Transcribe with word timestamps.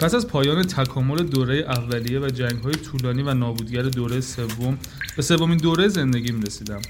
پس 0.00 0.14
از 0.14 0.28
پایان 0.28 0.62
تکامل 0.62 1.22
دوره 1.22 1.54
اولیه 1.54 2.20
و 2.20 2.26
جنگ 2.26 2.62
های 2.62 2.72
طولانی 2.72 3.22
و 3.22 3.34
نابودگر 3.34 3.82
دوره 3.82 4.20
سوم 4.20 4.78
به 5.16 5.22
سومین 5.22 5.56
دوره 5.56 5.88
زندگیم 5.88 6.42
رسیدم. 6.42 6.80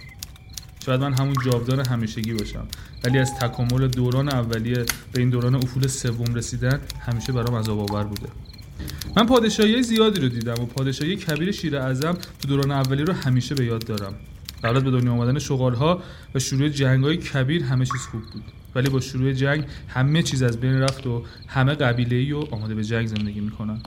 شاید 0.86 1.00
من 1.00 1.12
همون 1.12 1.34
جاودان 1.44 1.86
همیشگی 1.86 2.32
باشم 2.32 2.66
ولی 3.04 3.18
از 3.18 3.34
تکامل 3.34 3.88
دوران 3.88 4.28
اولیه 4.28 4.84
به 5.12 5.20
این 5.20 5.30
دوران 5.30 5.54
افول 5.54 5.86
سوم 5.86 6.34
رسیدن 6.34 6.80
همیشه 7.00 7.32
برام 7.32 7.54
عذاب 7.54 7.78
آور 7.78 8.04
بوده. 8.04 8.28
من 9.16 9.26
پادشاهی 9.26 9.82
زیادی 9.82 10.20
رو 10.20 10.28
دیدم 10.28 10.62
و 10.62 10.66
پادشاهی 10.66 11.16
کبیر 11.16 11.52
شیر 11.52 11.76
اعظم 11.76 12.12
تو 12.12 12.48
دوران 12.48 12.70
اولی 12.70 13.02
رو 13.02 13.12
همیشه 13.12 13.54
به 13.54 13.64
یاد 13.64 13.84
دارم. 13.84 14.14
قبل 14.64 14.76
از 14.76 14.84
به 14.84 14.90
دنیا 14.90 15.12
آمدن 15.12 15.38
ها 15.74 16.02
و 16.34 16.38
شروع 16.38 16.68
جنگ 16.68 17.04
های 17.04 17.16
کبیر 17.16 17.64
همه 17.64 17.84
چیز 17.84 18.00
خوب 18.10 18.22
بود. 18.22 18.59
ولی 18.74 18.88
با 18.88 19.00
شروع 19.00 19.32
جنگ 19.32 19.64
همه 19.88 20.22
چیز 20.22 20.42
از 20.42 20.60
بین 20.60 20.80
رفت 20.80 21.06
و 21.06 21.22
همه 21.46 21.74
قبیله 21.74 22.16
ای 22.16 22.32
و 22.32 22.44
آماده 22.54 22.74
به 22.74 22.84
جنگ 22.84 23.06
زندگی 23.06 23.40
می‌کنن. 23.40 23.82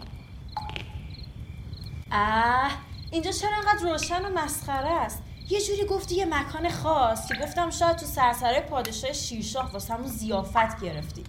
اه 2.11 2.71
اینجا 3.11 3.31
چرا 3.31 3.51
انقدر 3.55 3.91
روشن 3.91 4.25
و 4.25 4.29
مسخره 4.43 4.89
است؟ 4.89 5.23
یه 5.49 5.61
جوری 5.61 5.85
گفتی 5.85 6.15
یه 6.15 6.25
مکان 6.25 6.69
خاص 6.69 7.27
که 7.27 7.35
گفتم 7.43 7.69
شاید 7.69 7.97
تو 7.97 8.05
سرسره 8.05 8.61
پادشاه 8.61 9.13
شیرشاه 9.13 9.71
واسه 9.71 9.93
همون 9.93 10.07
زیافت 10.07 10.81
گرفتی. 10.81 11.23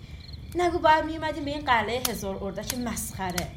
نگو 0.55 0.79
باید 0.79 1.05
میومدیم 1.05 1.45
به 1.45 1.51
این 1.51 1.65
قلعه 1.65 2.03
هزار 2.09 2.45
اردک 2.45 2.79
مسخره. 2.79 3.49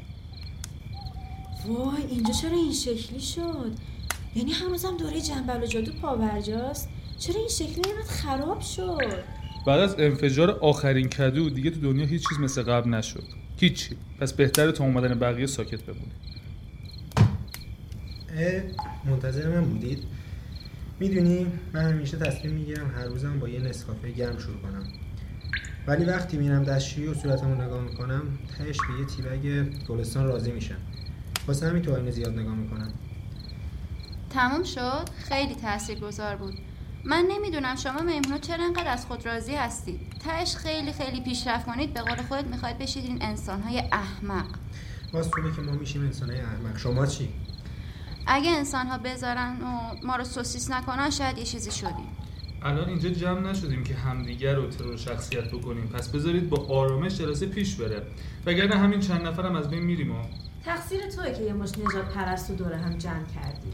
وای 1.66 2.02
اینجا 2.10 2.32
چرا 2.32 2.50
این 2.50 2.72
شکلی 2.72 3.20
شد؟ 3.20 3.72
یعنی 4.34 4.52
هنوزم 4.52 4.96
دوره 4.96 5.20
جنبل 5.20 5.62
و 5.62 5.66
جادو 5.66 5.92
پاورجاست 5.92 6.88
چرا 7.18 7.36
این 7.36 7.48
شکلی 7.48 7.82
اینقدر 7.90 8.12
خراب 8.12 8.60
شد؟ 8.60 9.37
بعد 9.66 9.80
از 9.80 9.94
انفجار 9.98 10.50
آخرین 10.50 11.08
کدو 11.08 11.50
دیگه 11.50 11.70
تو 11.70 11.80
دنیا 11.80 12.06
هیچ 12.06 12.28
چیز 12.28 12.40
مثل 12.40 12.62
قبل 12.62 12.90
نشد. 12.90 13.24
هیچی. 13.56 13.96
پس 14.20 14.32
بهتره 14.32 14.72
تا 14.72 14.84
اومدن 14.84 15.18
بقیه 15.18 15.46
ساکت 15.46 15.82
بمونی. 15.82 16.12
منتظر 19.04 19.48
من 19.48 19.64
بودید؟ 19.64 19.98
می‌دونی 21.00 21.46
من 21.72 21.92
همیشه 21.92 22.16
تصمیم 22.16 22.54
می‌گیرم 22.54 22.90
هر 22.90 23.04
روزم 23.04 23.38
با 23.38 23.48
یه 23.48 23.60
نسکافه 23.60 24.10
گرم 24.10 24.38
شروع 24.38 24.56
کنم. 24.56 24.82
ولی 25.86 26.04
وقتی 26.04 26.36
میرم 26.36 26.64
دستشویی 26.64 27.06
و 27.06 27.14
صورتمو 27.14 27.54
نگاه 27.54 27.82
می‌کنم 27.82 28.22
تهش 28.58 28.76
به 28.76 29.00
یه 29.00 29.06
تیبگ 29.06 29.74
گلستان 29.88 30.26
راضی 30.26 30.52
میشم. 30.52 30.76
واسه 31.46 31.66
همین 31.66 31.82
تو 31.82 31.94
آینه 31.94 32.10
زیاد 32.10 32.38
نگاه 32.38 32.54
می‌کنم. 32.54 32.92
تموم 34.30 34.64
شد؟ 34.64 35.08
خیلی 35.28 35.54
تاثیرگذار 35.54 36.36
بود. 36.36 36.54
من 37.04 37.26
نمی‌دونم 37.30 37.76
شما 37.76 38.02
مهمونا 38.02 38.38
چرا 38.38 38.64
انقدر 38.64 38.88
از 38.88 39.06
خود 39.06 39.26
راضی 39.26 39.54
هستید 39.54 40.00
تهش 40.24 40.56
خیلی 40.56 40.92
خیلی 40.92 41.20
پیشرفت 41.20 41.66
کنید. 41.66 41.94
به 41.94 42.00
قول 42.00 42.16
خودت 42.16 42.44
می‌خواید 42.44 42.78
بشید 42.78 43.04
این 43.04 43.22
انسانهای 43.22 43.82
احمق. 43.92 44.46
باز 45.12 45.30
خوبه 45.34 45.52
که 45.56 45.62
ما 45.62 45.72
میشیم 45.72 46.02
انسانهای 46.02 46.40
احمق. 46.40 46.76
شما 46.76 47.06
چی؟ 47.06 47.28
اگه 48.26 48.50
انسان 48.50 48.86
ها 48.86 48.98
بذارن 48.98 49.56
و 49.62 50.06
ما 50.06 50.16
رو 50.16 50.24
سوسیس 50.24 50.70
نکنن 50.70 51.10
شاید 51.10 51.38
یه 51.38 51.44
چیزی 51.44 51.70
شدیم. 51.70 52.08
الان 52.62 52.88
اینجا 52.88 53.08
جمع 53.08 53.40
نشدیم 53.40 53.84
که 53.84 53.94
همدیگر 53.94 54.54
رو 54.54 54.70
ترور 54.70 54.96
شخصیت 54.96 55.44
بکنیم. 55.44 55.86
پس 55.86 56.08
بذارید 56.08 56.50
با 56.50 56.66
آرامش 56.66 57.18
جلسه 57.18 57.46
پیش 57.46 57.74
بره. 57.74 58.02
وگرنه 58.46 58.76
همین 58.76 59.00
چند 59.00 59.26
نفرم 59.26 59.56
از 59.56 59.70
بین 59.70 59.82
میریم 59.82 60.10
و 60.10 60.22
تقصیر 60.64 61.10
توه 61.10 61.32
که 61.32 61.42
یه 61.42 61.52
مش 61.52 61.70
نجات 61.70 62.14
پرست 62.14 62.50
و 62.50 62.54
دوره 62.54 62.76
هم 62.76 62.98
جمع 62.98 63.24
کردی. 63.34 63.72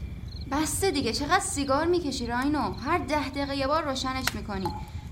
بسته 0.64 0.90
دیگه. 0.90 1.12
چقدر 1.12 1.40
سیگار 1.40 1.86
می‌کشی 1.86 2.26
راینو؟ 2.26 2.72
هر 2.72 2.98
ده 2.98 3.28
دقیقه 3.28 3.56
یه 3.56 3.66
بار 3.66 3.84
روشنش 3.84 4.24
می‌کنی. 4.34 4.66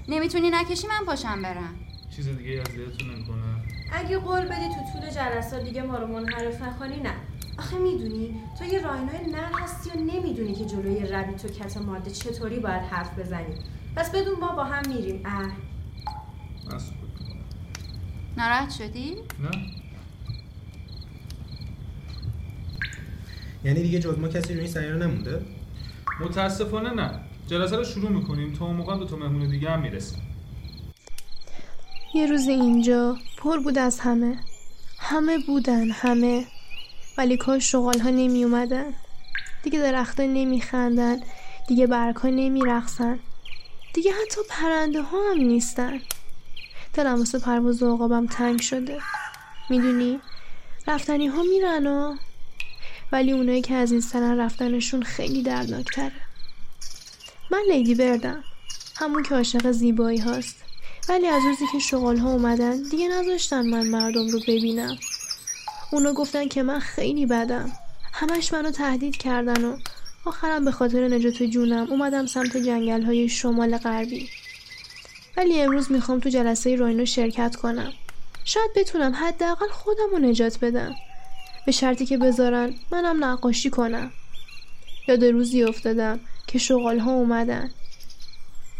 نمی‌تونی 0.08 0.50
نکشی 0.50 0.86
من 0.86 1.06
پاشم 1.06 1.42
برم. 1.42 1.74
چیز 2.16 2.28
دیگه 2.28 2.60
از 2.60 2.66
دلتون 2.66 3.10
نکنه 3.10 3.64
اگه 3.92 4.18
قول 4.18 4.40
بدی 4.40 4.68
تو 4.68 5.00
طول 5.00 5.10
جلسات 5.10 5.64
دیگه 5.64 5.82
ما 5.82 5.96
رو 5.96 6.06
منحرف 6.06 6.62
نکنی 6.62 7.00
نه. 7.00 7.12
آخه 7.58 7.78
می‌دونی 7.78 8.40
تو 8.58 8.64
یه 8.64 8.82
راینوی 8.82 9.30
نر 9.32 9.52
هستی 9.52 9.90
و 9.90 10.00
نمی‌دونی 10.00 10.54
که 10.54 10.64
جلوی 10.64 11.06
ربی 11.06 11.34
تو 11.34 11.48
کت 11.48 11.76
ماده 11.76 12.10
چطوری 12.10 12.58
باید 12.58 12.82
حرف 12.82 13.18
بزنی. 13.18 13.54
پس 13.96 14.10
بدون 14.10 14.40
ما 14.40 14.52
با 14.52 14.64
هم 14.64 14.88
میریم. 14.88 15.22
اه. 15.24 15.52
ناراحت 18.36 18.70
شدی؟ 18.70 19.16
نه. 19.42 19.81
یعنی 23.64 23.82
دیگه 23.82 23.98
جز 23.98 24.18
ما 24.18 24.28
کسی 24.28 24.54
روی 24.54 24.68
سیاره 24.68 24.96
نمونده؟ 24.96 25.42
متاسفانه 26.20 26.90
نه. 26.90 27.20
جلسه 27.46 27.76
رو 27.76 27.84
شروع 27.84 28.10
می‌کنیم. 28.10 28.52
تا 28.52 28.72
موقع 28.72 28.98
به 28.98 29.04
تو 29.04 29.16
مهمون 29.16 29.50
دیگه 29.50 29.70
هم 29.70 29.80
می‌رسیم 29.80 30.22
یه 32.14 32.26
روز 32.26 32.48
اینجا 32.48 33.16
پر 33.38 33.58
بود 33.58 33.78
از 33.78 34.00
همه. 34.00 34.38
همه 34.98 35.38
بودن 35.46 35.90
همه. 35.90 36.44
ولی 37.18 37.36
کاش 37.36 37.72
شغال 37.72 37.98
ها 37.98 38.10
نمی 38.10 38.44
اومدن 38.44 38.94
دیگه 39.62 39.78
درخت 39.78 40.20
نمی 40.20 40.60
خندن 40.60 41.16
دیگه 41.68 41.86
برگ 41.86 42.16
ها 42.16 42.28
نمی 42.28 42.60
رخصن. 42.66 43.18
دیگه 43.94 44.10
حتی 44.10 44.40
پرنده 44.50 45.02
ها 45.02 45.18
هم 45.30 45.38
نیستن. 45.38 46.00
دلم 46.94 47.18
واسه 47.18 47.38
پرواز 47.38 47.82
عقابم 47.82 48.26
تنگ 48.26 48.60
شده. 48.60 48.98
می‌دونی؟ 49.70 50.20
رفتنی 50.86 51.26
ها 51.26 51.42
میرن 51.42 51.86
و 51.86 52.16
ولی 53.12 53.32
اونایی 53.32 53.60
که 53.60 53.74
از 53.74 53.92
این 53.92 54.00
سنن 54.00 54.38
رفتنشون 54.38 55.02
خیلی 55.02 55.42
دردناکتره. 55.42 56.12
من 57.50 57.62
لیدی 57.68 57.94
بردم. 57.94 58.44
همون 58.96 59.22
که 59.22 59.34
عاشق 59.34 59.70
زیبایی 59.70 60.18
هاست. 60.18 60.56
ولی 61.08 61.26
از 61.26 61.42
روزی 61.44 61.64
که 61.72 61.78
شغال 61.78 62.16
ها 62.16 62.32
اومدن 62.32 62.82
دیگه 62.82 63.08
نذاشتن 63.08 63.66
من 63.66 63.86
مردم 63.86 64.28
رو 64.28 64.40
ببینم. 64.40 64.96
اونا 65.92 66.12
گفتن 66.12 66.48
که 66.48 66.62
من 66.62 66.78
خیلی 66.78 67.26
بدم. 67.26 67.72
همش 68.12 68.52
منو 68.52 68.70
تهدید 68.70 69.16
کردن 69.16 69.64
و 69.64 69.76
آخرم 70.24 70.64
به 70.64 70.70
خاطر 70.70 71.08
نجات 71.08 71.42
جونم 71.42 71.86
اومدم 71.90 72.26
سمت 72.26 72.56
جنگل 72.56 73.02
های 73.02 73.28
شمال 73.28 73.78
غربی. 73.78 74.28
ولی 75.36 75.60
امروز 75.60 75.92
می‌خوام 75.92 76.20
تو 76.20 76.28
جلسه 76.28 76.76
راینو 76.76 77.06
شرکت 77.06 77.56
کنم. 77.56 77.92
شاید 78.44 78.70
بتونم 78.76 79.14
حداقل 79.14 79.68
خودم 79.68 80.10
رو 80.12 80.18
نجات 80.18 80.58
بدم. 80.58 80.94
به 81.66 81.72
شرطی 81.72 82.06
که 82.06 82.18
بذارن. 82.18 82.74
منم 82.90 83.24
نقاشی 83.24 83.70
کنم. 83.70 84.12
یاد 85.08 85.24
روزی 85.24 85.62
افتادم 85.62 86.20
که 86.46 86.58
شغال 86.58 86.98
ها 86.98 87.12
اومدن. 87.12 87.70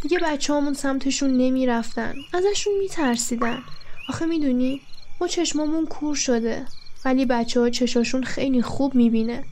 دیگه 0.02 0.18
بچه 0.18 0.54
همون 0.54 0.74
سمتشون 0.74 1.36
نمی‌رفتن. 1.36 2.14
ازشون 2.32 2.78
میترسیدن. 2.78 3.62
آخه 4.08 4.26
می‌دونی 4.26 4.80
ما 5.20 5.28
چشمامون 5.28 5.86
کور 5.86 6.16
شده. 6.16 6.66
ولی 7.04 7.26
بچه 7.26 7.60
ها 7.60 7.70
چشاشون 7.70 8.24
خیلی 8.24 8.62
خوب 8.62 8.94
می‌بینه. 8.94 9.44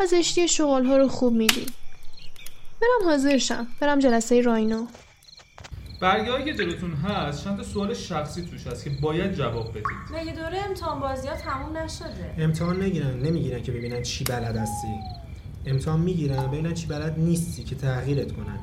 و 0.00 0.06
زشتی 0.06 0.48
شغال 0.48 0.86
ها 0.86 0.96
رو 0.96 1.08
خوب 1.08 1.32
میدی. 1.32 1.66
برم 2.80 3.10
حاضرشم 3.10 3.66
برم 3.80 3.98
جلسه 3.98 4.40
راینو 4.40 4.86
برگه 6.02 6.44
که 6.44 6.54
جلوتون 6.54 6.92
هست 6.92 7.44
چند 7.44 7.62
سوال 7.62 7.94
شخصی 7.94 8.42
توش 8.42 8.66
هست 8.66 8.84
که 8.84 8.90
باید 8.90 9.32
جواب 9.32 9.70
بدید 9.70 9.84
مگه 10.12 10.32
دوره 10.32 10.58
امتحان 10.68 11.00
بازی 11.00 11.28
ها 11.28 11.36
تموم 11.36 11.76
نشده؟ 11.76 12.34
امتحان 12.38 12.82
نگیرن 12.82 13.18
نمی‌گیرن 13.18 13.62
که 13.62 13.72
ببینن 13.72 14.02
چی 14.02 14.24
بلد 14.24 14.56
هستی. 14.56 14.88
امتحان 15.66 16.00
می‌گیرن 16.00 16.46
ببینن 16.46 16.74
چی 16.74 16.86
بلد 16.86 17.18
نیستی 17.18 17.64
که 17.64 17.74
تغییرت 17.74 18.32
کنن. 18.32 18.58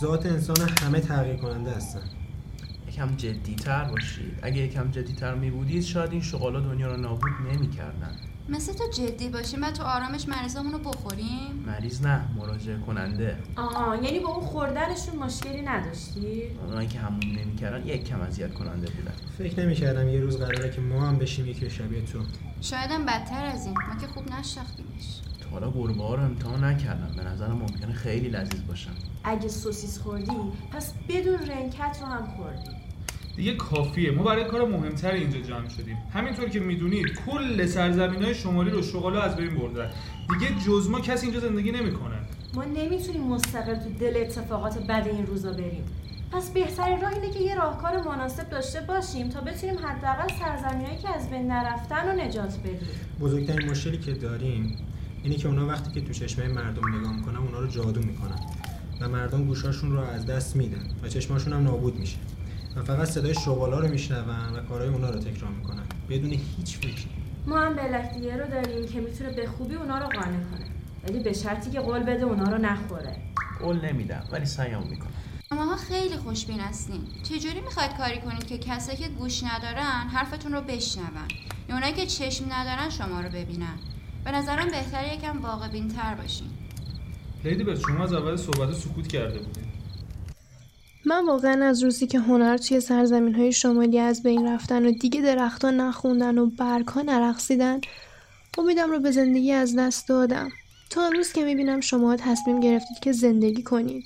ذات 0.00 0.26
انسان 0.26 0.56
همه 0.82 1.00
تغییر 1.00 1.36
کننده 1.36 1.70
هستن. 1.70 2.02
یکم 2.96 3.16
جدیتر 3.16 3.84
باشید. 3.84 4.38
اگه 4.42 4.56
یکم 4.56 4.90
جدیتر 4.90 5.34
می 5.34 5.50
بودید 5.50 5.82
شاید 5.82 6.12
این 6.12 6.22
شغالا 6.22 6.60
دنیا 6.60 6.94
رو 6.94 6.96
نابود 6.96 7.32
نمی‌کردن. 7.52 8.16
مثل 8.48 8.72
تو 8.72 8.84
جدی 8.90 9.28
باشیم 9.28 9.62
و 9.62 9.70
تو 9.70 9.82
آرامش 9.82 10.28
مریضامون 10.28 10.72
رو 10.72 10.78
بخوریم؟ 10.78 11.64
مریض 11.66 12.02
نه 12.02 12.28
مراجعه 12.36 12.78
کننده. 12.78 13.36
آها 13.56 13.96
یعنی 13.96 14.20
با 14.20 14.28
اون 14.28 14.46
خوردنشون 14.46 15.16
مشکلی 15.16 15.62
نداشتی؟ 15.62 16.42
اونایی 16.66 16.88
که 16.88 16.98
همون 16.98 17.20
نمی‌کردن 17.20 17.86
یک 17.86 18.04
کم 18.04 18.20
اذیت 18.20 18.54
کننده 18.54 18.90
بودن. 18.90 19.14
فکر 19.38 19.60
نمی‌کردم 19.60 20.08
یه 20.08 20.20
روز 20.20 20.36
قراره 20.36 20.70
که 20.70 20.80
ما 20.80 21.08
هم 21.08 21.18
بشیم 21.18 21.46
یکی 21.46 21.70
شبیه 21.70 22.02
تو. 22.02 22.18
شایدم 22.60 23.06
بدتر 23.06 23.44
از 23.44 23.66
این. 23.66 23.74
ما 23.88 24.00
که 24.00 24.06
خوب 24.06 24.24
نشناختیمش. 24.32 25.20
تو 25.40 25.50
حالا 25.50 25.70
گربه 25.70 26.02
ها 26.02 26.14
رو 26.14 26.22
امتحان 26.22 26.64
نکردم. 26.64 27.16
به 27.16 27.24
نظرم 27.24 27.56
ممکنه 27.56 27.92
خیلی 27.92 28.28
لذیذ 28.28 28.60
باشن. 28.60 28.90
اگه 29.24 29.48
سوسیس 29.48 29.98
خوردی 29.98 30.32
پس 30.72 30.92
بدون 31.08 31.38
رنکت 31.38 31.98
رو 32.00 32.06
هم 32.06 32.26
خوردی. 32.26 32.70
دیگه 33.36 33.54
کافیه. 33.54 34.10
ما 34.10 34.22
برای 34.22 34.44
کار 34.44 34.68
مهمتر 34.68 35.10
اینجا 35.10 35.40
جمع 35.40 35.68
شدیم. 35.68 35.96
همینطور 36.12 36.48
که 36.48 36.60
می‌دونید 36.60 37.06
کل 37.26 37.66
سرزمین 37.66 38.22
های 38.22 38.34
شمالی 38.34 38.70
رو 38.70 38.82
شغالا 38.82 39.22
از 39.22 39.36
بین 39.36 39.54
بردن 39.54 39.90
دیگه 40.28 40.64
جز 40.66 40.88
ما 40.90 41.00
کسی 41.00 41.26
اینجا 41.26 41.40
زندگی 41.40 41.72
نمی‌کنه. 41.72 42.16
ما 42.54 42.64
نمی‌تونیم 42.64 43.22
مستقل 43.22 43.74
تو 43.74 43.90
دل 44.00 44.12
اتفاقات 44.16 44.86
بد 44.86 45.08
این 45.12 45.26
روزا 45.26 45.52
بریم. 45.52 45.84
پس 46.32 46.50
بهترین 46.50 47.00
راه 47.00 47.12
اینه 47.12 47.30
که 47.30 47.40
یه 47.40 47.54
راهکار 47.54 48.02
مناسب 48.02 48.50
داشته 48.50 48.80
باشیم 48.80 49.28
تا 49.28 49.40
بتونیم 49.40 49.78
حداقل 49.78 50.28
سرزمینایی 50.40 50.98
که 50.98 51.16
از 51.16 51.30
بین 51.30 51.46
نرفتن 51.46 52.08
رو 52.08 52.12
نجات 52.12 52.58
بدیم. 52.58 52.88
بزرگترین 53.20 53.70
مشکلی 53.70 53.98
که 53.98 54.12
داریم 54.12 54.78
اینه 55.22 55.36
که 55.36 55.48
اونا 55.48 55.66
وقتی 55.66 56.00
که 56.00 56.06
تو 56.06 56.12
چشمه 56.12 56.48
مردم 56.48 56.98
نگاه 56.98 57.16
می‌کنن 57.16 57.36
اونا 57.36 57.60
رو 57.60 57.66
جادو 57.66 58.00
می‌کنن 58.00 58.40
و 59.00 59.08
مردم 59.08 59.44
گوشاشون 59.44 59.92
رو 59.92 60.00
از 60.00 60.26
دست 60.26 60.56
میدن 60.56 60.90
و 61.02 61.08
چشماشون 61.08 61.52
هم 61.52 61.62
نابود 61.62 61.98
میشه. 61.98 62.16
و 62.76 62.82
فقط 62.82 63.08
صدای 63.08 63.34
شغالا 63.34 63.78
رو 63.78 63.88
میشنون 63.88 64.56
و 64.56 64.60
کارهای 64.68 64.88
اونا 64.88 65.10
رو 65.10 65.20
تکرار 65.20 65.50
می‌کنن 65.50 65.82
بدون 66.10 66.30
هیچ 66.30 66.76
فکری. 66.76 67.08
ما 67.46 67.58
هم 67.58 67.74
بلک 67.74 68.14
دیگه 68.14 68.36
رو 68.36 68.50
داریم 68.50 68.88
که 68.88 69.00
می‌تونه 69.00 69.30
به 69.30 69.48
خوبی 69.48 69.74
اونا 69.74 69.98
رو 69.98 70.06
قانع 70.06 70.44
کنه. 70.50 70.66
ولی 71.08 71.22
به 71.22 71.32
شرطی 71.32 71.70
که 71.70 71.80
قول 71.80 72.02
بده 72.02 72.22
اونا 72.22 72.50
رو 72.50 72.58
نخوره. 72.58 73.16
قول 73.60 73.84
نمیدم 73.84 74.22
ولی 74.32 74.46
سعیمو 74.46 74.84
می‌کنم. 74.84 75.12
شماها 75.48 75.76
خیلی 75.76 76.16
خوشبین 76.16 76.60
هستین. 76.60 77.00
چجوری 77.22 77.60
می‌خواید 77.60 77.96
کاری 77.96 78.18
کنید 78.18 78.46
که 78.46 78.58
کسایی 78.58 78.98
که 78.98 79.08
گوش 79.08 79.44
ندارن 79.44 80.08
حرفتون 80.08 80.52
رو 80.52 80.60
بشنون؟ 80.60 81.06
یا 81.68 81.74
اونایی 81.74 81.92
که 81.92 82.06
چشم 82.06 82.44
ندارن 82.52 82.90
شما 82.90 83.20
رو 83.20 83.28
ببینن. 83.28 83.78
به 84.24 84.30
نظرم 84.30 84.70
بهتره 84.70 85.14
یکم 85.14 85.42
واقع 85.42 85.68
بینتر 85.68 86.14
باشین. 86.14 86.46
لیدی 87.44 87.64
بس. 87.64 87.80
شما 87.80 88.04
از 88.04 88.12
اول 88.12 88.36
صحبت 88.36 88.72
سکوت 88.72 89.08
کرده 89.08 89.38
بودین. 89.38 89.64
من 91.08 91.26
واقعا 91.26 91.64
از 91.64 91.82
روزی 91.82 92.06
که 92.06 92.18
هنر 92.18 92.56
توی 92.56 92.80
سرزمین 92.80 93.34
های 93.34 93.52
شمالی 93.52 93.98
از 93.98 94.22
بین 94.22 94.48
رفتن 94.48 94.86
و 94.86 94.90
دیگه 94.90 95.20
درختها 95.20 95.70
نخوندن 95.70 96.38
و 96.38 96.46
برگها 96.46 97.02
نرقصیدن 97.02 97.80
امیدم 98.58 98.90
رو 98.90 98.98
به 98.98 99.10
زندگی 99.10 99.52
از 99.52 99.76
دست 99.76 100.08
دادم. 100.08 100.50
تا 100.90 101.06
امروز 101.06 101.32
که 101.32 101.44
می‌بینم 101.44 101.80
شما 101.80 102.16
تصمیم 102.16 102.60
گرفتید 102.60 102.98
که 102.98 103.12
زندگی 103.12 103.62
کنید 103.62 104.04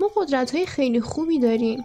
ما 0.00 0.10
قدرت 0.16 0.54
های 0.54 0.66
خیلی 0.66 1.00
خوبی 1.00 1.38
داریم 1.38 1.84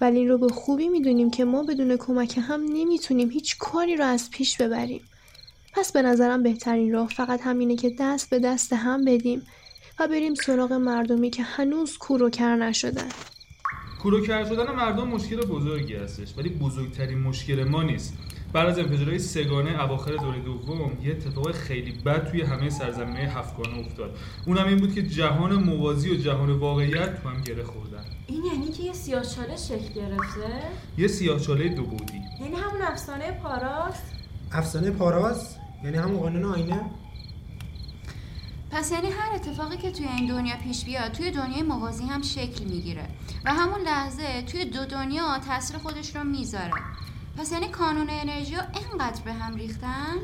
ولی 0.00 0.18
این 0.18 0.28
رو 0.28 0.38
به 0.38 0.48
خوبی 0.48 0.88
می‌دونیم 0.88 1.30
که 1.30 1.44
ما 1.44 1.62
بدون 1.62 1.96
کمک 1.96 2.38
هم 2.38 2.60
نمی‌تونیم 2.64 3.30
هیچ 3.30 3.58
کاری 3.58 3.96
رو 3.96 4.04
از 4.04 4.30
پیش 4.30 4.56
ببریم. 4.56 5.02
پس 5.72 5.92
به 5.92 6.02
نظرم 6.02 6.42
بهترین 6.42 6.92
راه 6.92 7.08
فقط 7.08 7.40
همینه 7.40 7.76
که 7.76 7.96
دست 7.98 8.30
به 8.30 8.38
دست 8.38 8.72
هم 8.72 9.04
بدیم 9.04 9.46
و 9.98 10.08
بریم 10.08 10.34
سراغ 10.34 10.72
مردمی 10.72 11.30
که 11.30 11.42
هنوز 11.42 11.98
کور 11.98 12.22
و 12.22 12.30
کر 12.30 12.56
نشدن. 12.56 13.08
کوروکر 14.02 14.44
شدن 14.44 14.72
مردم 14.72 15.08
مشکل 15.08 15.36
بزرگی 15.36 15.94
هستش 15.94 16.34
ولی 16.38 16.48
بزرگترین 16.48 17.18
مشکل 17.18 17.64
ما 17.64 17.82
نیست. 17.82 18.14
بعد 18.52 18.68
از 18.68 18.78
انفجارهای 18.78 19.18
سگانه 19.18 19.84
اواخر 19.84 20.16
دوره 20.16 20.40
دوم 20.40 20.98
یه 21.02 21.10
اتفاق 21.10 21.52
خیلی 21.52 21.92
بد 21.92 22.30
توی 22.30 22.42
همه 22.42 22.70
سرزمینهای 22.70 23.24
هفتگانه 23.24 23.78
افتاد. 23.78 24.18
اونم 24.46 24.66
این 24.66 24.76
بود 24.76 24.94
که 24.94 25.02
جهان 25.02 25.54
موازی 25.54 26.10
و 26.10 26.14
جهان 26.14 26.50
واقعیت 26.50 27.22
تو 27.22 27.28
هم 27.28 27.42
گره 27.42 27.64
خوردن. 27.64 28.04
این 28.26 28.44
یعنی 28.44 28.68
که 28.68 28.82
یه 28.82 28.92
سیاهچاله 28.92 29.56
شکل 29.56 29.94
گرفته؟ 29.94 30.62
یه 30.98 31.08
سیاهچاله 31.08 31.68
دو 31.68 31.86
بعدی 31.86 32.20
یعنی 32.40 32.56
همون 32.56 32.82
افسانه 32.82 33.32
پاراس 33.42 34.00
افسانه 34.52 34.90
پاراز 34.90 35.56
یعنی 35.84 35.96
همون 35.96 36.20
قانون 36.20 36.44
آینه؟ 36.44 36.90
پس 38.72 38.92
یعنی 38.92 39.06
هر 39.06 39.34
اتفاقی 39.34 39.76
که 39.76 39.90
توی 39.90 40.06
این 40.06 40.28
دنیا 40.28 40.56
پیش 40.56 40.84
بیاد 40.84 41.12
توی 41.12 41.30
دنیای 41.30 41.62
موازی 41.62 42.04
هم 42.04 42.22
شکل 42.22 42.64
می‌گیره. 42.64 43.08
و 43.44 43.54
همون 43.54 43.80
لحظه 43.80 44.42
توی 44.42 44.64
دو 44.64 44.84
دنیا 44.84 45.38
تاثیر 45.38 45.78
خودش 45.78 46.16
رو 46.16 46.24
می‌ذاره. 46.24 46.72
پس 47.36 47.52
یعنی 47.52 47.68
کانون 47.68 48.06
انرژی 48.10 48.54
ها 48.54 48.62
اینقدر 48.62 49.22
به 49.24 49.32
هم 49.32 49.56
ریختن؟ 49.56 50.14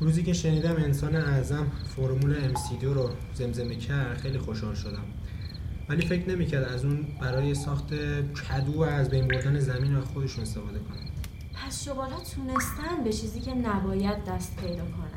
روزی 0.00 0.22
که 0.22 0.32
شنیدم 0.32 0.76
انسان 0.76 1.16
اعظم 1.16 1.66
فرمول 1.96 2.54
MC2 2.54 2.84
رو 2.84 3.10
زمزمه 3.34 3.76
کرد 3.76 4.18
خیلی 4.18 4.38
خوشحال 4.38 4.74
شدم. 4.74 5.04
ولی 5.88 6.06
فکر 6.06 6.30
نمی‌کرد 6.30 6.64
از 6.64 6.84
اون 6.84 7.06
برای 7.20 7.54
ساخت 7.54 7.86
کدو 8.50 8.72
و 8.72 8.82
از 8.82 9.10
بین 9.10 9.28
بردن 9.28 9.58
زمین 9.58 9.96
و 9.96 10.04
خودشون 10.04 10.42
استفاده 10.42 10.78
کنه. 10.78 11.00
پس 11.54 11.84
شغال 11.84 12.10
ها 12.10 12.20
تونستن 12.20 13.04
به 13.04 13.12
چیزی 13.12 13.40
که 13.40 13.54
نباید 13.54 14.24
دست 14.24 14.56
پیدا 14.56 14.84
کنن. 14.84 15.09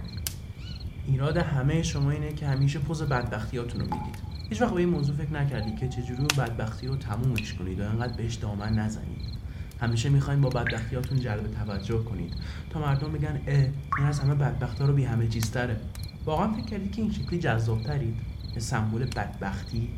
ایراد 1.07 1.37
همه 1.37 1.83
شما 1.83 2.11
اینه 2.11 2.33
که 2.33 2.47
همیشه 2.47 2.79
پوز 2.79 3.03
بدبختیاتون 3.03 3.81
رو 3.81 3.85
می‌دید 3.85 4.15
هیچ 4.49 4.61
وقت 4.61 4.73
به 4.73 4.79
این 4.79 4.89
موضوع 4.89 5.15
فکر 5.15 5.33
نکردی 5.33 5.75
که 5.75 5.87
چجوری 5.87 6.19
اون 6.19 6.27
بدبختی 6.37 6.87
رو 6.87 6.95
تمومش 6.95 7.53
کنید 7.53 7.79
و 7.79 7.83
انقدر 7.83 8.13
بهش 8.13 8.35
دامن 8.35 8.73
نزنید. 8.73 9.33
همیشه 9.81 10.09
می‌خواین 10.09 10.41
با 10.41 10.49
بدبختیاتون 10.49 11.19
جلب 11.19 11.51
توجه 11.51 12.03
کنید. 12.03 12.33
تا 12.69 12.79
مردم 12.79 13.11
بگن 13.11 13.41
اه 13.47 13.57
این 13.97 14.07
از 14.07 14.19
همه 14.19 14.35
بدبختا 14.35 14.85
رو 14.85 14.93
بی 14.93 15.03
همه 15.03 15.27
چیزتره 15.27 15.81
واقعا 16.25 16.53
فکر 16.53 16.65
کردی 16.65 16.89
که 16.89 17.01
این 17.01 17.11
شکلی 17.11 17.39
جذابترید؟ 17.39 18.15
به 18.53 18.59
سمبل 18.59 19.05
بدبختی؟ 19.05 19.89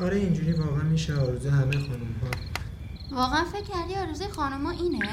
آره 0.00 0.16
اینجوری 0.16 0.52
واقعا 0.52 0.82
میشه 0.82 1.14
آرزو 1.14 1.50
همه 1.50 1.72
خانم 1.72 2.14
ها 2.22 2.30
واقعا 3.16 3.44
فکر 3.44 3.62
کردی 3.62 3.94
آرزوی 3.94 4.28
خانما 4.28 4.70
اینه؟ 4.70 5.08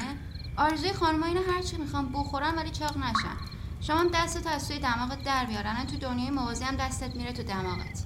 آرزوی 0.56 0.92
خانما 0.92 1.26
اینه 1.26 1.40
هرچی 1.40 1.76
می‌خوام 1.76 2.12
بخورن 2.12 2.54
ولی 2.56 2.70
چاق 2.70 2.96
نشن 2.98 3.51
شما 3.86 3.96
هم 3.96 4.08
دستت 4.14 4.46
از 4.46 4.68
توی 4.68 4.78
دماغت 4.78 5.24
در 5.24 5.46
بیارن 5.46 5.86
تو 5.86 5.96
دنیای 5.96 6.30
موازی 6.30 6.64
هم 6.64 6.76
دستت 6.76 7.16
میره 7.16 7.32
تو 7.32 7.42
دماغت. 7.42 8.04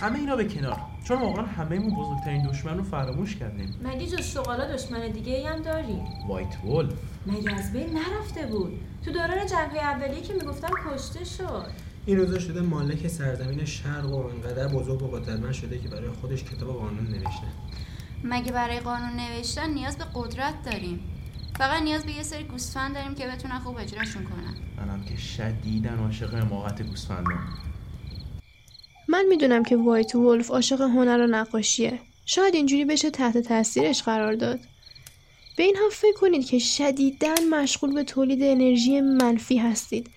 همه 0.00 0.18
اینا 0.18 0.36
به 0.36 0.44
کنار. 0.44 0.80
چون 1.04 1.20
واقعا 1.20 1.46
همه 1.46 1.78
ما 1.78 2.02
بزرگترین 2.02 2.46
دشمن 2.46 2.78
رو 2.78 2.84
فراموش 2.84 3.36
کردیم. 3.36 3.74
مگه 3.82 4.06
جز 4.06 4.20
شغالا 4.20 4.72
دشمن 4.74 5.08
دیگه 5.08 5.32
ای 5.32 5.46
هم 5.46 5.62
داریم 5.62 6.04
وایت 6.28 6.64
وولف. 6.64 6.92
مگه 7.26 7.54
از 7.54 7.72
بین 7.72 7.98
نرفته 7.98 8.46
بود؟ 8.46 8.80
تو 9.04 9.12
دوران 9.12 9.46
جنگ 9.46 9.76
اولیه 9.76 10.20
که 10.20 10.32
می‌گفتن 10.32 10.68
کشته 10.86 11.24
شد. 11.24 11.66
این 12.06 12.18
روزا 12.18 12.38
شده 12.38 12.60
مالک 12.60 13.08
سرزمین 13.08 13.64
شرق 13.64 14.12
و 14.12 14.26
انقدر 14.26 14.68
بزرگ 14.68 15.02
و 15.02 15.06
قدرتمند 15.06 15.52
شده 15.52 15.78
که 15.78 15.88
برای 15.88 16.10
خودش 16.10 16.44
کتاب 16.44 16.78
قانون 16.78 17.06
نوشته. 17.06 17.46
مگه 18.24 18.52
برای 18.52 18.80
قانون 18.80 19.16
نوشتن 19.16 19.70
نیاز 19.70 19.98
به 19.98 20.04
قدرت 20.14 20.54
داریم؟ 20.64 21.00
فقط 21.58 21.82
نیاز 21.82 22.06
به 22.06 22.12
یه 22.12 22.22
سری 22.22 22.44
گوسفند 22.44 22.94
داریم 22.94 23.14
که 23.14 23.26
بتونن 23.26 23.58
خوب 23.58 23.76
اجراشون 23.78 24.24
کنن. 24.24 24.54
منم 24.76 25.04
که 25.04 25.16
شدیدن 25.16 25.98
عاشق 25.98 26.34
حماقت 26.34 26.82
گوسفندان 26.82 27.38
من 29.08 29.24
می‌دونم 29.28 29.62
که 29.64 29.76
وایت 29.76 30.14
وولف 30.14 30.50
عاشق 30.50 30.80
هنر 30.80 31.18
و 31.20 31.26
نقاشیه. 31.26 32.00
شاید 32.26 32.54
اینجوری 32.54 32.84
بشه 32.84 33.10
تحت 33.10 33.38
تاثیرش 33.38 34.02
قرار 34.02 34.34
داد. 34.34 34.60
به 35.56 35.62
این 35.62 35.76
هم 35.76 35.90
فکر 35.92 36.16
کنید 36.20 36.46
که 36.46 36.58
شدیداً 36.58 37.34
مشغول 37.50 37.94
به 37.94 38.04
تولید 38.04 38.42
انرژی 38.42 39.00
منفی 39.00 39.58
هستید 39.58 40.10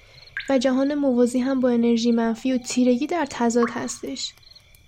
و 0.50 0.57
جهان 0.57 0.94
موازی 0.94 1.39
هم 1.39 1.59
با 1.59 1.69
انرژی 1.69 2.12
منفی 2.12 2.53
و 2.53 2.57
تیرگی 2.57 3.07
در 3.07 3.27
تضاد 3.30 3.69
هستش 3.69 4.33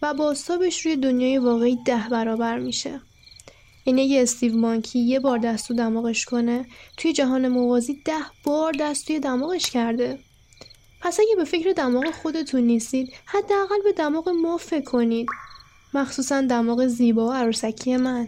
و 0.01 0.13
بازتابش 0.13 0.85
روی 0.85 0.95
دنیای 0.95 1.37
واقعی 1.37 1.77
ده 1.85 2.07
برابر 2.11 2.59
میشه. 2.59 3.01
یعنی 3.85 4.01
اگه 4.01 4.21
استیو 4.21 4.57
مانکی 4.57 4.99
یه 4.99 5.19
بار 5.19 5.37
دست 5.37 5.67
تو 5.67 5.73
دماغش 5.73 6.25
کنه. 6.25 6.65
توی 6.97 7.13
جهان 7.13 7.47
موازی 7.47 8.01
ده 8.05 8.13
بار 8.43 8.73
دست 8.79 9.07
توی 9.07 9.19
دماغش 9.19 9.69
کرده. 9.69 10.19
پس 11.01 11.19
اگه 11.19 11.35
به 11.35 11.43
فکر 11.43 11.71
دماغ 11.71 12.11
خودتون 12.11 12.61
نیستید 12.61 13.13
حداقل 13.25 13.81
به 13.83 13.93
دماغ 13.93 14.29
ما 14.29 14.57
فکر 14.57 14.85
کنید. 14.85 15.27
مخصوصا 15.93 16.41
دماغ 16.41 16.87
زیبا 16.87 17.27
و 17.27 17.31
عروسکی 17.31 17.97
من. 17.97 18.27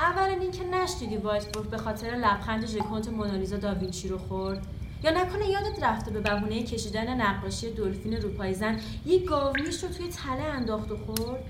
اولا 0.00 0.40
اینکه 0.40 0.64
نشنیدی 0.64 1.16
وولف 1.16 1.46
به 1.46 1.78
خاطر 1.78 2.10
لبخند 2.10 2.66
ژکونت 2.66 3.08
مونالیزا 3.08 3.56
داوینچی 3.56 4.08
رو 4.08 4.18
خورد؟ 4.18 4.66
یا 5.04 5.10
نکنه 5.10 5.50
یادت 5.50 5.82
رفته 5.82 6.10
به 6.10 6.20
بهونه 6.20 6.62
کشیدن 6.62 7.20
نقاشی 7.20 7.70
دلفین 7.70 8.12
روپای 8.12 8.54
زن 8.54 8.80
یه 9.06 9.18
گاومیش 9.18 9.84
رو 9.84 9.88
توی 9.88 10.08
تله 10.08 10.42
انداخت 10.42 10.90
و 10.90 10.96
خورد؟ 10.96 11.44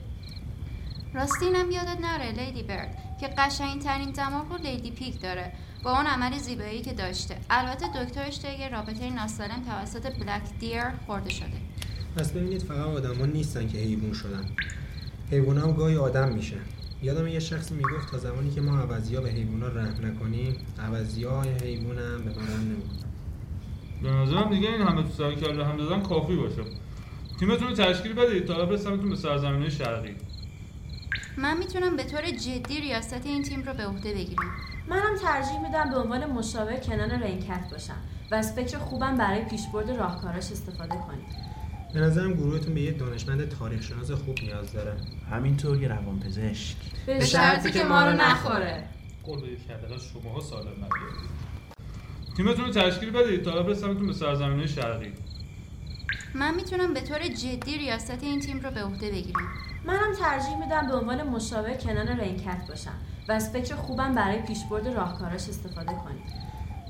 راستی 1.15 1.45
اینم 1.45 1.71
یادت 1.71 2.01
نره 2.01 2.33
لیدی 2.33 2.63
برد 2.63 2.97
که 3.21 3.29
قشنگترین 3.39 4.11
دماغ 4.11 4.53
رو 4.53 4.59
لیدی 4.59 4.91
پیک 4.91 5.21
داره. 5.21 5.53
با 5.85 5.97
اون 5.97 6.07
عمل 6.07 6.39
زیبایی 6.39 6.83
که 6.83 6.93
داشته. 6.93 7.37
البته 7.51 8.05
دکترش 8.05 8.41
طی 8.41 8.69
رابطه 8.69 9.11
ناسالم 9.11 9.63
توسط 9.69 10.03
بلک 10.03 10.43
دیر 10.61 10.83
خورده 11.07 11.31
شده. 11.31 11.47
پس 12.17 12.33
ببینید 12.33 12.63
فقط 12.63 12.87
آدما 12.87 13.27
نیستن 13.27 13.69
که 13.69 13.79
حیوان 13.79 14.13
شدن. 14.13 14.45
حیوان 15.31 15.59
هم 15.59 15.73
گاهی 15.73 15.97
آدم 15.97 16.33
میشه 16.33 16.57
یادم 17.03 17.29
یه 17.29 17.41
شخصی 17.41 17.75
می‌گفت 17.75 18.11
تا 18.11 18.19
زمانی 18.19 18.51
که 18.51 18.61
ما 18.61 18.79
عوضی 18.79 19.17
به 19.17 19.31
حیوان 19.31 19.77
رحم 19.77 20.07
نکنیم 20.07 20.57
عوضی 20.79 21.25
های 21.25 21.49
حیوان 21.49 21.99
هم 21.99 22.25
به 22.25 22.31
ما 22.31 22.41
رحم 22.41 22.61
نمی‌کنن 22.61 23.11
به 24.03 24.11
نظرم 24.11 24.51
دیگه 24.51 24.69
این 24.69 24.83
همه 24.83 25.03
تو 25.03 25.09
سر 25.09 25.35
کله 25.35 25.65
هم 25.65 25.77
دادن 25.77 26.03
کافی 26.03 26.37
باشه. 26.37 26.63
تیمتون 27.41 27.69
رو 27.69 27.75
تشکیل 27.75 28.13
بدید 28.13 28.45
تا 28.45 28.67
برسمتون 28.67 29.11
به 29.11 29.17
سرزمین 29.17 29.69
شرقی. 29.69 30.15
من 31.37 31.59
می‌تونم 31.59 31.97
به 31.97 32.05
طور 32.05 32.31
جدی 32.31 32.81
ریاست 32.81 33.27
این 33.27 33.43
تیم 33.43 33.63
رو 33.63 33.75
به 33.75 33.87
عهده 33.87 34.15
بگیرم. 34.15 34.51
منم 34.89 35.17
ترجیح 35.23 35.61
میدم 35.63 35.91
به 35.91 35.99
عنوان 35.99 36.27
مشاور 36.27 36.77
کنار 36.77 37.23
رینکت 37.23 37.71
باشم 37.71 37.97
و 38.31 38.35
از 38.35 38.55
فکر 38.55 38.79
خوبم 38.79 39.17
برای 39.17 39.45
پیشبرد 39.45 39.91
راهکاراش 39.91 40.53
استفاده 40.53 40.97
کنیم. 40.97 41.27
به 41.95 42.01
نظرم 42.01 42.33
گروهتون 42.33 42.75
به 42.75 42.81
یه 42.81 42.93
دانشمند 42.93 43.49
تاریخ 43.49 43.83
شناس 43.83 44.11
خوب 44.11 44.41
نیاز 44.43 44.73
داره. 44.73 44.97
همینطور 45.31 45.83
یه 45.83 45.89
روانپزشک. 45.89 46.77
به 47.07 47.25
شرطی 47.25 47.71
که 47.71 47.85
ما 47.85 48.03
رو 48.03 48.13
نخوره. 48.13 48.85
قول 49.25 49.41
بدید 49.41 49.67
که 49.67 49.75
حداقل 49.75 49.99
شماها 49.99 50.41
سالم 50.41 50.89
تیمتون 52.37 52.65
رو 52.65 52.71
تشکیل 52.71 53.11
بدید 53.11 53.43
تا 53.43 53.63
برسمتون 53.63 54.07
به 54.07 54.13
سرزمین 54.13 54.67
شرقی. 54.67 55.13
من 56.35 56.55
می‌تونم 56.55 56.95
به 56.95 57.01
طور 57.01 57.19
جدی 57.19 57.79
ریاست 57.79 58.23
این 58.23 58.41
تیم 58.41 58.61
رو 58.61 58.71
به 58.71 58.83
عهده 58.83 59.11
بگیرم. 59.11 59.49
منم 59.85 60.15
ترجیح 60.21 60.57
میدم 60.59 60.87
به 60.89 60.95
عنوان 60.95 61.23
مشاور 61.23 61.75
کنار 61.75 62.21
رینکت 62.21 62.67
باشم 62.69 62.95
و 63.29 63.33
از 63.33 63.51
فکر 63.53 63.75
خوبم 63.75 64.15
برای 64.15 64.43
پیشبرد 64.43 64.89
راهکاراش 64.89 65.49
استفاده 65.49 65.93
کنیم. 65.93 66.23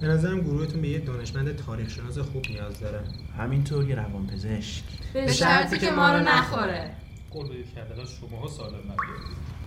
به 0.01 0.07
نظرم 0.07 0.41
گروهتون 0.41 0.83
به 0.83 0.89
یه 0.89 0.99
دانشمند 0.99 1.57
تاریخ 1.57 1.91
شناس 1.91 2.19
خوب 2.19 2.47
نیاز 2.49 2.81
داره. 2.81 3.05
همینطور 3.39 3.89
یه 3.89 3.95
روانپزشک. 3.95 4.85
به 5.15 5.33
شرطی 5.33 5.79
که 5.79 5.91
ما 5.91 6.13
رو 6.13 6.19
نخوره. 6.19 6.95
قول 7.31 7.49
بدید 7.49 7.75
که 7.75 7.81
حداقل 7.81 8.05
شماها 8.07 8.49
سالم 8.49 8.79
نبیارید 8.79 9.60